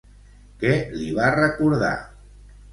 [0.63, 1.95] Què li va recordar?